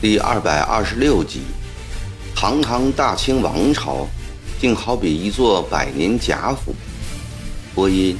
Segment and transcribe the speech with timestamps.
[0.00, 1.40] 第二百二十六集，
[2.36, 4.06] 堂堂大清王朝，
[4.60, 6.74] 竟好比一座百年贾府。
[7.74, 8.14] 播音：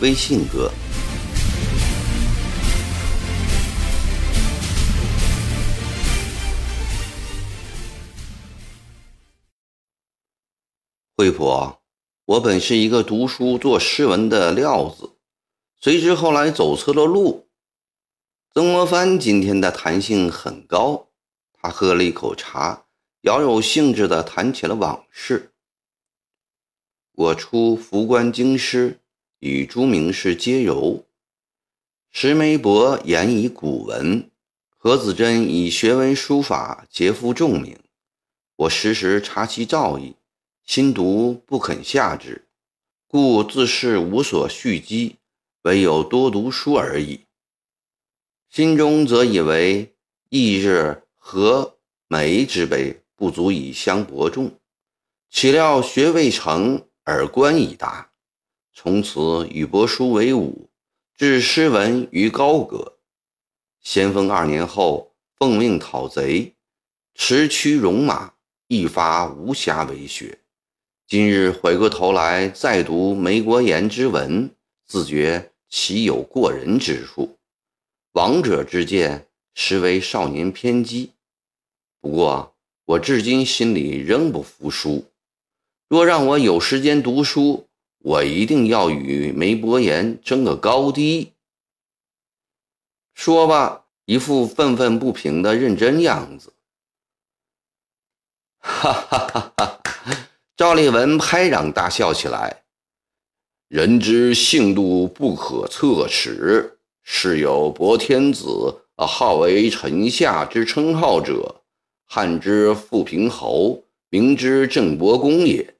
[0.00, 0.68] 微信哥。
[11.16, 11.80] 惠婆，
[12.28, 15.12] 我本是一个读书做诗文的料子，
[15.80, 17.48] 谁知后来走错了路。
[18.52, 21.08] 曾国藩今天的弹性很高。
[21.54, 22.84] 他喝了一口茶，
[23.22, 25.52] 饶有兴致地谈起了往事。
[27.12, 29.00] 我出福官京师，
[29.38, 31.06] 与诸名士皆柔。
[32.10, 34.30] 石梅伯言以古文，
[34.76, 37.78] 何子珍以学文书法结负重名。
[38.56, 40.12] 我时时察其造诣，
[40.68, 42.46] 心毒不肯下之，
[43.06, 45.16] 故自是无所蓄积，
[45.62, 47.24] 唯有多读书而已。
[48.50, 49.94] 心中则以为
[50.28, 51.02] 翌日。
[51.16, 54.50] 和美之辈不足以相伯仲，
[55.30, 58.10] 岂料学未成而官已达，
[58.72, 60.70] 从此与伯叔为伍，
[61.16, 62.98] 置诗文于高阁。
[63.80, 66.54] 咸丰二年后，奉命讨贼，
[67.14, 68.34] 驰驱戎马，
[68.68, 70.38] 一发无暇为学。
[71.08, 77.38] 今日回过头来再读梅国言之文，自觉其有过人之处。
[78.12, 81.12] 王者之见，实为少年偏激。
[81.98, 85.06] 不过，我至今心里仍不服输。
[85.88, 87.66] 若让我有时间读书，
[88.00, 91.32] 我一定要与梅伯言争个高低。
[93.14, 96.52] 说吧，一副愤愤不平的认真样子。
[98.58, 99.77] 哈哈哈哈！
[100.58, 102.64] 赵立文拍掌大笑起来。
[103.68, 111.62] 人之性度不可测尺，是有博天子啊，号为臣下之称号者。
[112.04, 115.76] 汉之富平侯，明之郑伯公也。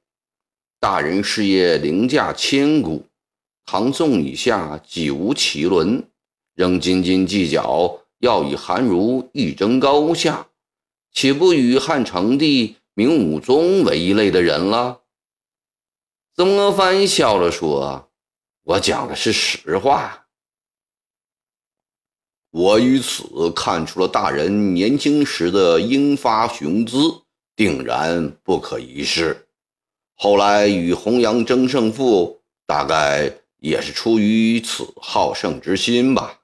[0.79, 3.05] 大人事业凌驾千古，
[3.67, 6.01] 唐宋以下几无其伦，
[6.55, 10.47] 仍斤斤计较，要与韩儒一争高下，
[11.13, 15.03] 岂不与汉成帝、明武宗为一类的人了？
[16.35, 18.11] 曾国藩笑了说
[18.67, 20.27] ：“我讲的是实话。”
[22.51, 26.99] 我于此看出了大人年轻时的英发雄姿，
[27.55, 29.47] 定然不可一世。
[30.17, 36.41] 后来与洪阳争胜负，大概也是出于此好胜之心吧。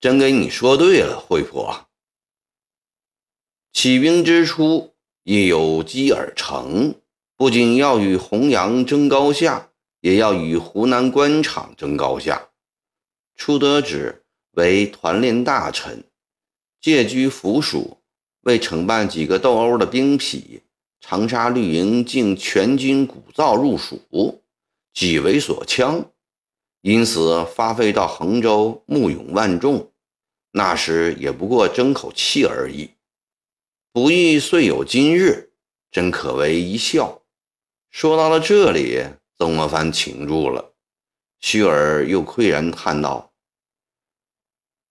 [0.00, 1.90] 真给你说对了，惠婆。
[3.72, 4.92] 起兵之初，
[5.24, 6.94] 亦有机而成，
[7.36, 12.50] 不仅要与洪阳争高下，也要与湖南官场争高下。
[13.34, 14.22] 初得旨
[14.52, 16.04] 为团练大臣，
[16.82, 17.96] 借居府署，
[18.42, 20.60] 为惩办几个斗殴的兵痞，
[21.00, 24.42] 长沙绿营竟全军鼓噪入蜀，
[24.92, 26.04] 几为所呛，
[26.82, 29.90] 因此发配到衡州募勇万众。
[30.52, 32.90] 那时也不过争口气而已，
[33.94, 35.52] 不意遂有今日，
[35.90, 37.20] 真可为一笑。
[37.90, 39.04] 说到了这里，
[39.36, 40.72] 曾国藩停住了，
[41.40, 43.34] 须尔又喟然叹道。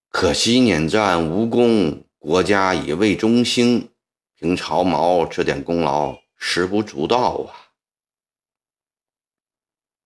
[0.08, 3.90] 可惜碾战无功，国家已未中兴，
[4.38, 7.74] 凭曹毛这点功劳，实不足道啊。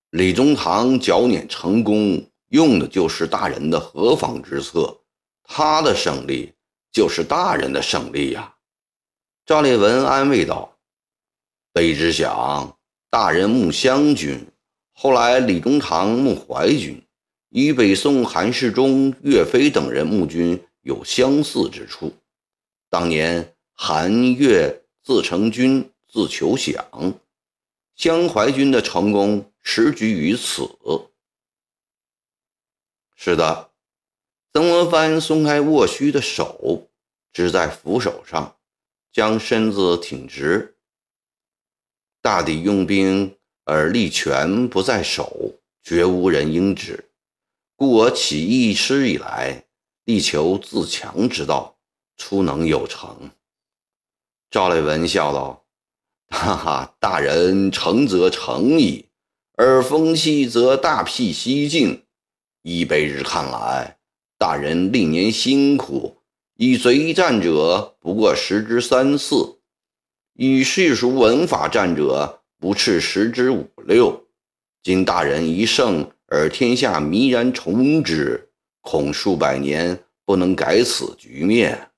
[0.08, 5.02] 李中堂剿捻成功，用的就是大人的何方之策，
[5.42, 6.54] 他的胜利
[6.90, 8.55] 就是大人的胜利呀。
[9.46, 10.76] 赵烈文安慰道
[11.72, 12.76] ：“卑职想，
[13.08, 14.44] 大人募湘军，
[14.92, 17.00] 后来李中堂募淮军。”
[17.50, 22.12] 与北宋韩世忠、岳飞等人募军有相似之处。
[22.90, 26.84] 当年韩岳自成军，自求降，
[27.94, 30.68] 湘淮军的成功实局于此。
[33.14, 33.70] 是的，
[34.52, 36.88] 曾国藩松开握须的手，
[37.32, 38.55] 支在扶手上，
[39.16, 40.76] 将身子挺直。
[42.20, 43.34] 大抵用兵
[43.64, 47.02] 而力权不在手，绝无人应之。
[47.76, 49.64] 故我起义师以来，
[50.04, 51.78] 力求自强之道，
[52.18, 53.30] 初能有成。
[54.50, 55.64] 赵磊文笑道
[56.28, 59.06] ：“哈哈，大人诚则诚矣，
[59.54, 62.04] 而风气则大辟西进。
[62.60, 63.96] 依卑日看来，
[64.36, 66.15] 大人历年辛苦，
[66.58, 69.58] 以贼战者不过十之三四，
[70.32, 74.24] 与世俗文法战者不啻十之五六。
[74.82, 78.48] 今大人一胜，而天下弥然从之，
[78.80, 81.90] 恐数百年不能改此局面。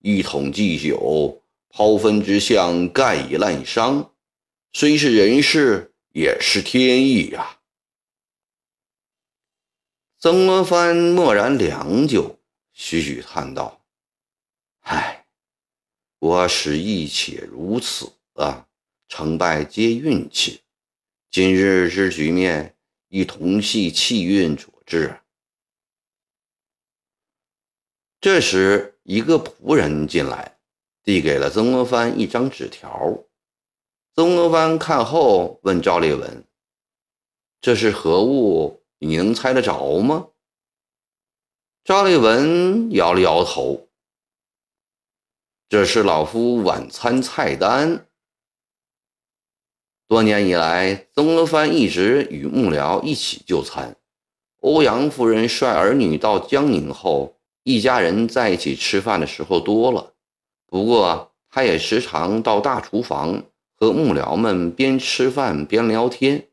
[0.00, 4.06] 一统既久，抛分之象盖已滥觞，
[4.74, 7.56] 虽是人事，也是天意呀。
[10.18, 12.38] 曾国藩默然良久，
[12.84, 13.80] 徐徐叹道
[14.82, 15.24] ：“唉，
[16.18, 18.66] 我使亦且如此啊，
[19.06, 20.62] 成败皆运气。
[21.30, 22.74] 今日之局面，
[23.06, 25.16] 亦同系气运所致。”
[28.20, 30.58] 这时，一个仆人进来，
[31.04, 33.24] 递给了曾国藩一张纸条。
[34.16, 36.44] 曾国藩看后问赵烈文
[37.62, 40.30] ：“这是何物？”你能猜得着吗？
[41.84, 43.88] 赵立文摇了摇头。
[45.68, 48.06] 这是老夫晚餐菜单。
[50.06, 53.96] 多年以来，曾国藩一直与幕僚一起就餐。
[54.60, 60.12] 欧阳夫人率儿女到江宁后，一家人在一起吃饭的时候多了。
[60.68, 63.42] 不过，他也时常到大厨房
[63.74, 66.46] 和幕僚们边吃饭边聊天。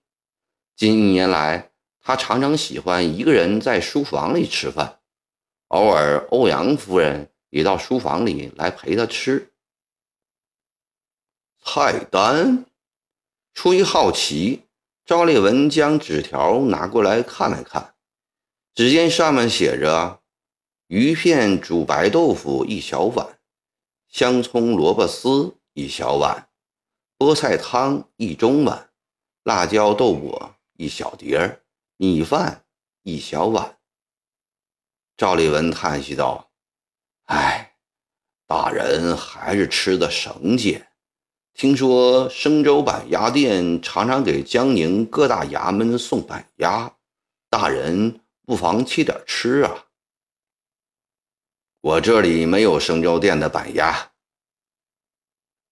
[0.75, 1.69] 近一年来，
[2.01, 4.98] 他常常喜欢一个人在书房里吃饭，
[5.69, 9.51] 偶尔欧阳夫人也到书房里来陪他吃。
[11.63, 12.65] 菜单，
[13.53, 14.63] 出于好奇，
[15.05, 17.93] 赵立文将纸条拿过来看了看，
[18.73, 20.21] 只见上面写着：
[20.87, 23.39] 鱼片煮白豆腐一小碗，
[24.07, 26.49] 香葱萝卜丝一小碗，
[27.17, 28.89] 菠菜汤一中碗，
[29.43, 31.61] 辣椒豆腐一小碟儿。
[31.97, 32.65] 米饭
[33.03, 33.78] 一小碗。
[35.19, 36.49] 赵立文叹息道
[37.27, 37.75] ：“哎，
[38.47, 40.87] 大人还是吃的省俭。
[41.53, 46.95] 听说生州板鸭店常常给江宁各大衙门送板鸭，
[47.49, 49.87] 大人不妨切点吃啊。”
[51.81, 54.11] 我这里没有生州店的板鸭。”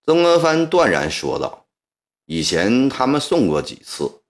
[0.04, 1.68] 曾国藩断然说道
[2.28, 4.24] ：“以前他们送过几次，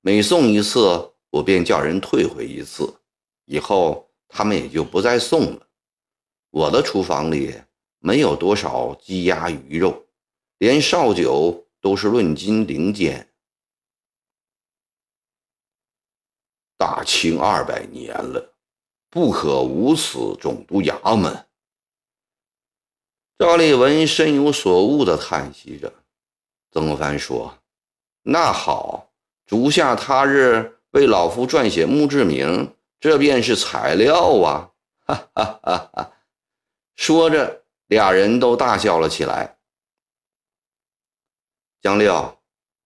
[0.00, 2.92] 每送一次。”我便叫人退回一次，
[3.44, 5.68] 以后他们也就不再送了。
[6.50, 7.54] 我的厨房里
[8.00, 10.04] 没有多少鸡鸭鱼肉，
[10.58, 13.32] 连绍酒都是论斤零煎。
[16.76, 18.56] 大清二百年了，
[19.08, 21.46] 不可无此总督衙门。
[23.38, 25.92] 赵立文深有所悟地叹息着。
[26.72, 27.56] 曾国藩说
[28.22, 29.12] ：“那好，
[29.46, 32.72] 足下他日。”为老夫撰写墓志铭，
[33.04, 34.72] 这便是材料啊！
[35.04, 36.12] 哈哈哈哈
[36.96, 39.58] 说着，俩人都大笑了起来。
[41.82, 42.38] 江六，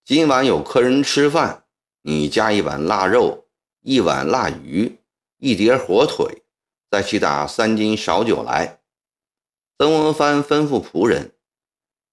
[0.04, 1.66] 今晚有客人吃饭，
[2.02, 3.46] 你加一碗腊肉，
[3.82, 4.98] 一碗腊鱼，
[5.36, 6.42] 一碟火腿，
[6.90, 8.80] 再去打三斤少酒来。
[9.78, 11.32] 曾国藩吩咐仆人。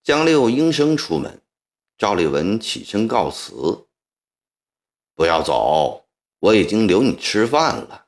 [0.03, 1.41] 江六应声出门，
[1.97, 3.87] 赵立文起身告辞。
[5.15, 6.04] 不要走，
[6.45, 8.06] 我已经留你吃饭了。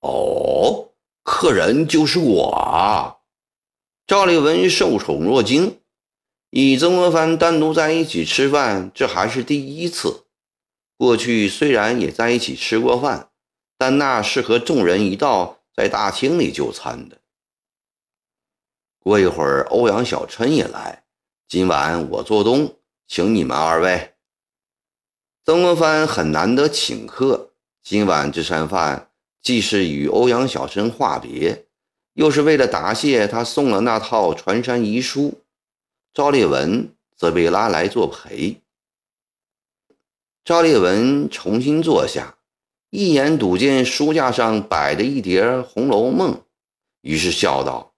[0.00, 0.90] 哦，
[1.22, 3.18] 客人就是我啊！
[4.04, 5.80] 赵立文受宠若惊，
[6.50, 10.24] 与曾国藩单独在一起吃饭，这还是第一次。
[10.96, 13.30] 过去虽然也在一起吃过饭，
[13.76, 17.20] 但那是和众人一道在大厅里就餐的。
[18.98, 21.04] 过一会儿，欧阳小琛也来。
[21.46, 24.16] 今晚我做东，请你们二位。
[25.48, 27.52] 曾国藩很难得请客，
[27.82, 29.08] 今晚这餐饭
[29.40, 31.64] 既是与欧阳小琛话别，
[32.12, 35.40] 又是为了答谢他送了那套传山遗书。
[36.12, 38.60] 赵烈文则被拉来作陪。
[40.44, 42.36] 赵烈文重新坐下，
[42.90, 46.34] 一眼睹见书架上摆着一叠《红楼梦》，
[47.00, 47.94] 于是笑道：“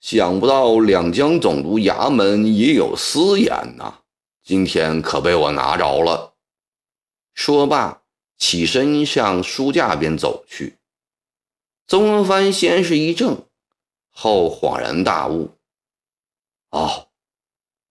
[0.00, 4.02] 想不到两江总督衙门也有私眼呐，
[4.44, 6.34] 今天可被我拿着了。”
[7.36, 8.02] 说罢，
[8.38, 10.78] 起身向书架边走去。
[11.86, 13.44] 曾国藩先是一怔，
[14.10, 15.50] 后恍然大悟
[16.72, 17.08] ：“哦，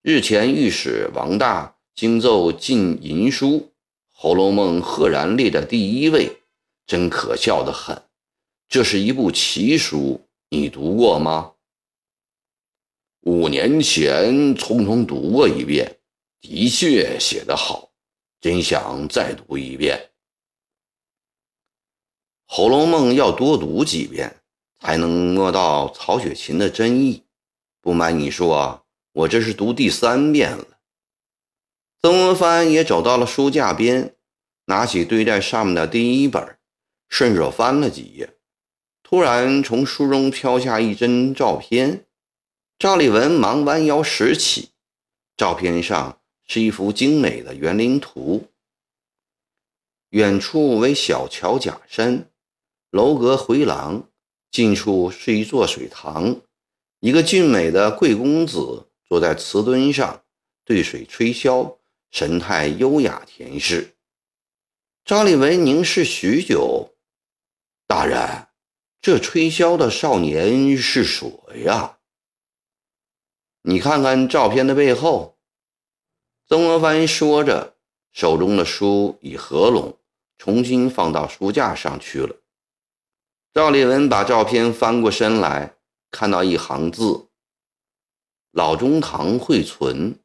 [0.01, 3.47] 日前御史王大经奏进银书，
[4.11, 6.41] 《红楼梦》赫然列在第一位，
[6.87, 8.01] 真可笑的很。
[8.67, 11.53] 这是一部奇书，你读过吗？
[13.21, 15.99] 五年前匆匆读过一遍，
[16.41, 17.84] 的确写得好。”
[18.45, 19.97] 真想再读一遍
[22.45, 24.43] 《红楼梦》，要多读几遍
[24.79, 27.23] 才能摸到曹雪芹的真意。
[27.81, 30.77] 不瞒你说，我这是读第三遍了。
[32.03, 34.15] 曾国藩也走到了书架边，
[34.65, 36.59] 拿起堆在上面的第一本，
[37.09, 38.37] 顺手翻了几页。
[39.01, 42.05] 突然，从书中飘下一张照片。
[42.77, 44.69] 赵立文忙弯腰拾起，
[45.35, 48.47] 照片上是一幅精美的园林图。
[50.09, 52.29] 远处为小桥假山，
[52.91, 54.09] 楼阁回廊，
[54.51, 56.41] 近处是一座水塘。
[56.99, 60.23] 一个俊美的贵公子坐在瓷墩上，
[60.63, 61.77] 对水吹箫，
[62.11, 63.95] 神态优雅恬适。
[65.03, 66.95] 张立文凝视许久，
[67.85, 68.47] 大人，
[69.01, 71.29] 这吹箫的少年是谁
[71.65, 71.99] 呀？
[73.63, 75.34] 你看看照片的背后，
[76.47, 77.75] 曾国藩说着，
[78.11, 79.97] 手中的书已合拢，
[80.37, 82.35] 重新放到书架上去了。
[83.51, 85.75] 赵立文把照片翻过身来，
[86.11, 87.29] 看到一行字
[88.53, 90.19] ：“老中堂会存，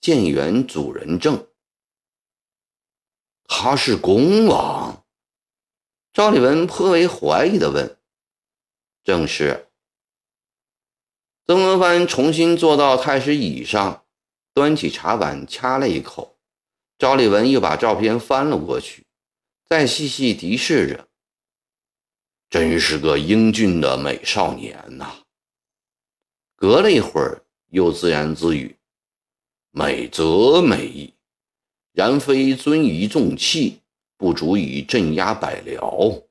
[0.00, 1.48] 建元主人证。”
[3.50, 5.04] 他是恭王？
[6.12, 7.98] 赵立文颇为怀疑地问
[9.02, 9.68] ：“正是。”
[11.48, 14.04] 曾国藩重新坐到太师椅上，
[14.58, 16.36] 端起茶碗掐了一口。
[16.98, 19.06] 赵立文又把照片翻了过去，
[19.64, 21.06] 再细细敌视着。
[22.50, 25.22] 真是个英俊的美少年呐！
[26.56, 28.76] 隔了一会儿，又自言自语
[29.70, 31.14] ：“美则美，
[31.92, 33.78] 然非尊仪重器，
[34.16, 36.24] 不足以镇压百僚。”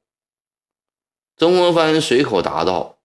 [1.37, 2.97] 曾国藩随口答道。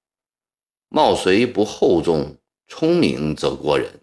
[0.89, 2.37] 貌虽不厚重，
[2.67, 4.02] 聪明则过人。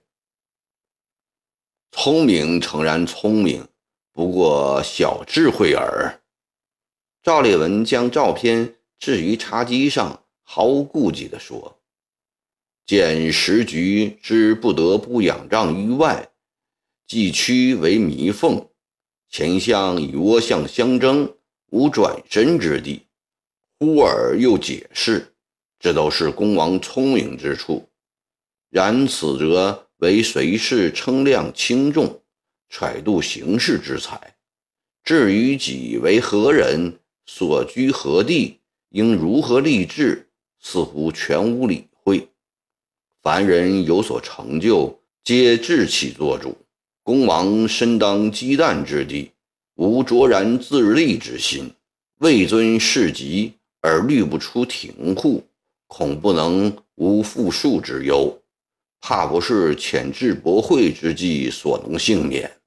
[1.91, 3.67] 聪明诚然聪明，
[4.13, 6.21] 不过小智慧耳。
[7.21, 11.79] 赵立文将照片置于茶几上，毫无顾忌地说
[12.85, 16.29] ：“见时局之不得不仰仗于外，
[17.07, 18.69] 既屈为弥缝，
[19.29, 21.35] 前相与窝相相争，
[21.71, 23.07] 无转身之地。
[23.79, 25.33] 忽而又解释。”
[25.81, 27.87] 这都是公王聪明之处，
[28.69, 32.21] 然此则为随事称量轻重、
[32.67, 34.35] 揣度形势之才。
[35.03, 40.27] 至于己为何人，所居何地，应如何立志，
[40.59, 42.27] 似乎全无理会。
[43.21, 46.57] 凡人有所成就，皆志气做主。
[47.03, 49.31] 公王身当鸡蛋之地，
[49.75, 51.71] 无卓然自立之心，
[52.19, 55.43] 位尊事急而虑不出庭户。
[55.87, 58.38] 恐不能无复数之忧，
[58.99, 62.59] 怕不是潜质博会之计所能幸免。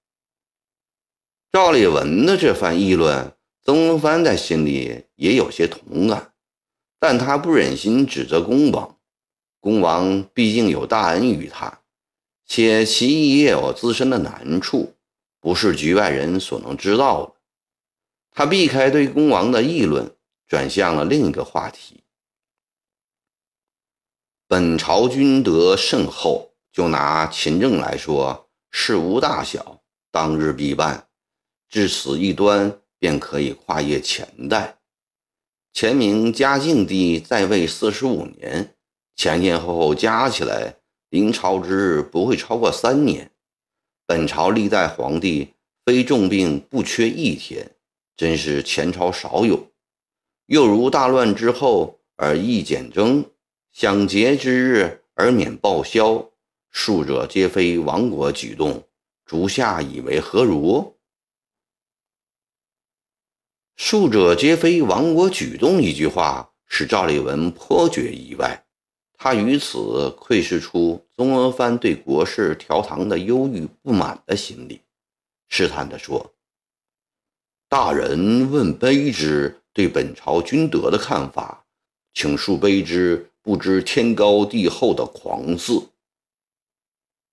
[1.52, 6.32] 赵立文的这番议论，曾国藩在心里也有些同感，
[6.98, 8.98] 但他不忍心指责公王。
[9.60, 11.80] 公王毕竟有大恩于他，
[12.46, 14.94] 且其意也有自身的难处，
[15.40, 17.32] 不是局外人所能知道的。
[18.32, 20.10] 他避开对公王的议论，
[20.48, 22.02] 转向了另一个话题。
[24.52, 29.80] 本朝君德甚厚，就拿勤政来说，事无大小，
[30.10, 31.08] 当日必办。
[31.70, 34.76] 至此一端，便可以跨越前代。
[35.72, 38.74] 前明嘉靖帝在位四十五年，
[39.16, 40.76] 前前后后加起来，
[41.08, 43.30] 临朝之日不会超过三年。
[44.06, 45.54] 本朝历代皇帝
[45.86, 47.70] 非重病不缺一天，
[48.18, 49.68] 真是前朝少有。
[50.44, 53.24] 又如大乱之后而易简征。
[53.72, 56.30] 享节之日而免报销，
[56.70, 58.86] 庶者皆非亡国举动，
[59.24, 60.98] 足下以为何如？
[63.76, 68.62] 庶者皆非亡国举动一句话，使赵立文颇觉意外。
[69.16, 74.82] 他于此窥视出曾国藩对国事调堂的忧郁不满的心理，
[75.48, 76.34] 试探地说
[77.70, 81.64] ：“大人问卑职对本朝君德的看法，
[82.12, 85.88] 请恕卑职。”不知天高地厚的狂字，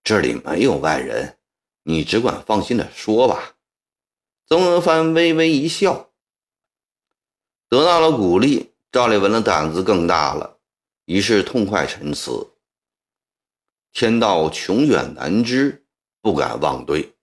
[0.03, 1.37] 这里没有外人，
[1.83, 3.57] 你只管放心的说吧。
[4.47, 6.09] 曾国藩微微一笑，
[7.69, 10.57] 得到了鼓励，赵立文的胆子更大了，
[11.05, 12.53] 于是痛快陈词
[13.93, 15.85] ：“天道穷远难知，
[16.23, 17.13] 不敢妄对。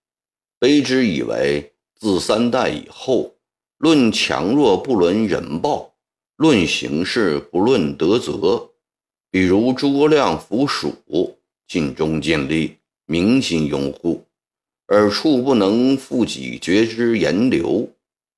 [0.61, 3.35] 卑职以为，自三代以后，
[3.79, 5.93] 论强弱不论人报，
[6.37, 8.71] 论形势不论德泽。”
[9.31, 10.95] 比如诸葛亮服蜀，
[11.67, 14.25] 尽忠尽力，民心拥护，
[14.87, 17.89] 而处不能复己绝之言流；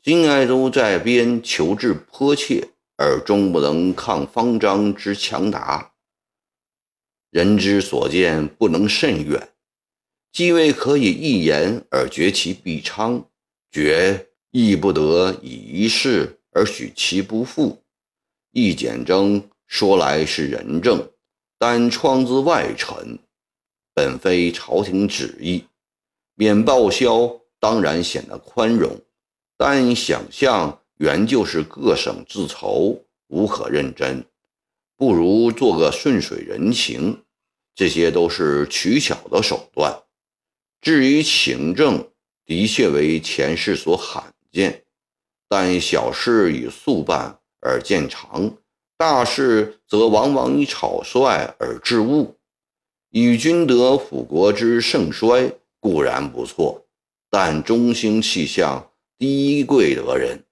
[0.03, 5.93] 金哀州在边，求治迫切，而终不能抗方章之强达。
[7.31, 9.51] 人之所见不能甚远，
[10.33, 13.29] 既未可以一言而决其必昌，
[13.71, 17.83] 决亦不得以一事而许其不复。
[18.53, 21.09] 易简征说来是仁政，
[21.59, 23.19] 但创自外臣，
[23.95, 25.65] 本非朝廷旨意，
[26.35, 29.01] 免报销当然显得宽容，
[29.57, 34.25] 但想象原就是各省自筹，无可认真，
[34.97, 37.23] 不如做个顺水人情。
[37.75, 40.03] 这些都是取巧的手段。
[40.81, 42.11] 至于勤政，
[42.47, 44.83] 的确为前世所罕见，
[45.47, 48.57] 但小事以速办而见长，
[48.99, 52.37] 大事则往往以草率而致误。
[53.09, 55.51] 以君得辅国之盛衰
[55.81, 56.85] 固然不错，
[57.31, 60.45] 但中兴气象，低贵得人。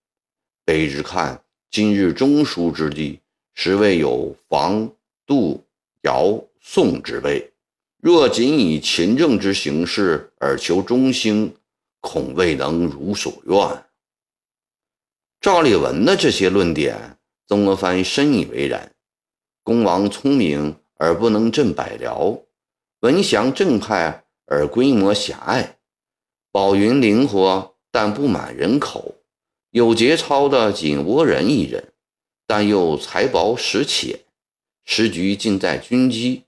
[0.65, 3.21] 卑之看今日中书之地，
[3.53, 4.91] 实未有房、
[5.27, 5.63] 杜、
[6.05, 6.43] 尧。
[6.69, 7.53] 宋之辈，
[8.01, 11.55] 若仅以勤政之形式而求中兴，
[12.01, 13.85] 恐未能如所愿。
[15.41, 17.16] 赵立文的这些论点，
[17.49, 18.93] 曾国藩深以为然。
[19.63, 22.43] 公王聪明而不能镇百僚，
[23.01, 25.79] 文祥正派而规模狭隘，
[26.53, 29.17] 宝云灵活但不满人口，
[29.71, 31.93] 有节操的仅倭人一人，
[32.47, 34.21] 但又才薄识浅，
[34.85, 36.45] 时局尽在军机。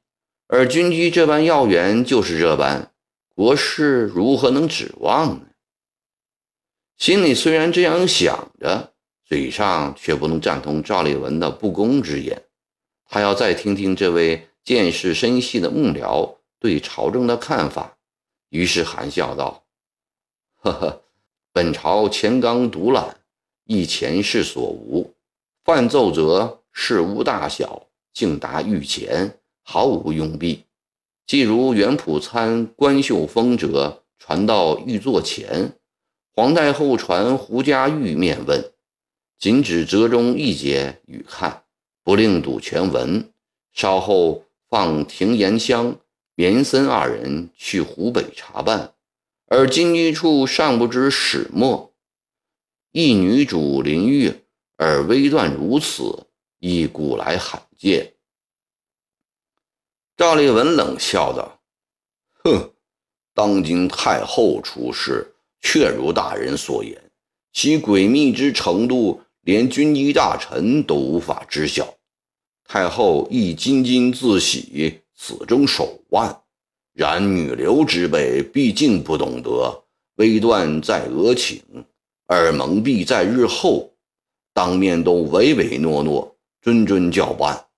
[0.46, 2.92] 而军机这般要员就是这般，
[3.34, 5.46] 国事如何能指望呢？
[6.96, 8.94] 心里虽然这样想着，
[9.28, 12.42] 嘴上却不能赞同赵立文的不公之言。
[13.04, 17.98] 他要再听听这位见识深细的幕僚对朝政的看法，
[18.48, 19.64] 于是含笑道
[20.62, 21.02] ：“呵呵，
[21.52, 23.18] 本朝前纲独揽，
[23.64, 25.12] 亦前世所无，
[25.62, 29.38] 犯奏折事无大小，竟达御前。”
[29.70, 30.64] 毫无用弊。
[31.26, 35.74] 既如袁普参关秀峰者，传到御座前，
[36.34, 38.72] 皇太后传胡家玉面问，
[39.38, 41.62] 仅指折中一节与看，
[42.02, 43.32] 不令读全文。
[43.72, 45.96] 稍后放庭延香、
[46.34, 48.94] 绵森二人去湖北查办，
[49.46, 51.94] 而金居处尚不知始末。
[52.90, 54.32] 一女主林玉
[54.76, 56.26] 而微断如此，
[56.58, 58.14] 亦古来罕见。
[60.16, 61.60] 赵立文冷笑道
[62.42, 62.72] ：“哼，
[63.34, 67.00] 当今太后出事，确如大人所言，
[67.52, 71.94] 其诡秘之程度，连军机大臣都无法知晓。
[72.66, 76.42] 太后亦津津自喜，此中手腕。
[76.92, 79.84] 然女流之辈，毕竟不懂得，
[80.16, 81.62] 微断在额顷，
[82.26, 83.90] 而蒙蔽在日后，
[84.52, 87.68] 当面都唯唯诺诺，谆谆教办。”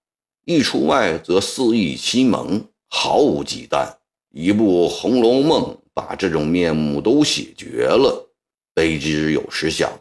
[0.46, 3.94] 一出外，则肆意欺蒙，毫无忌惮。
[4.33, 5.62] 一部《红楼梦》
[5.94, 8.28] 把这种面目都写绝了。
[8.74, 10.00] 卑职有时想，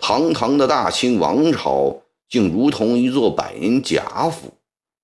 [0.00, 1.94] 堂堂的大清王朝，
[2.28, 4.54] 竟如同一座百年贾府，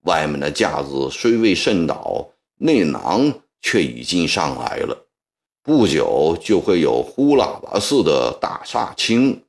[0.04, 2.26] 外面的架子虽未甚倒，
[2.58, 5.06] 内囊却已经上来了。
[5.62, 9.42] 不久就会有呼喇叭似的大杀青，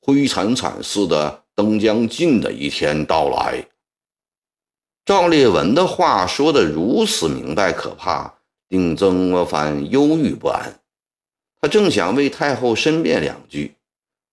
[0.00, 3.66] 灰惨惨似的灯将尽的一天到来。
[5.04, 8.34] 赵烈文的话说得如此明白可怕，
[8.68, 10.80] 令曾国藩忧郁不安。
[11.60, 13.74] 他正想为太后申辩两句，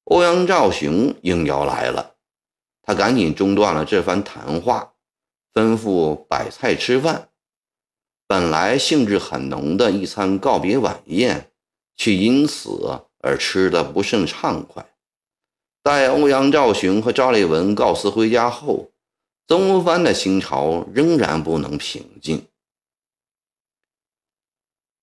[0.06, 2.16] 欧阳兆雄应邀来了。
[2.82, 4.94] 他赶紧中断了这番谈话，
[5.54, 7.30] 吩咐摆菜吃饭。
[8.28, 11.52] 本来兴致很浓的一餐告别晚宴，
[11.96, 14.86] 却因此而吃得不甚畅快。
[15.82, 18.92] 待欧阳兆雄和赵烈文告辞回家后，
[19.48, 22.48] 曾国藩的心潮仍然不能平静。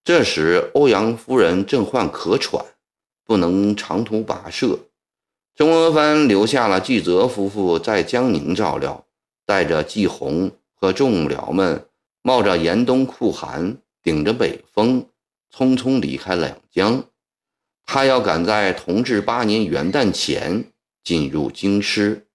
[0.04, 2.64] 这时，欧阳夫人正患咳喘，
[3.24, 4.78] 不能长途跋涉。
[5.56, 9.04] 曾国藩留下了季泽夫妇在江宁照料，
[9.44, 11.86] 带着季红和众僚们，
[12.22, 15.06] 冒着严冬酷寒，顶着北风，
[15.54, 17.04] 匆匆离开两江。
[17.84, 20.64] 他要赶在同治八年元旦前
[21.04, 22.26] 进入京师。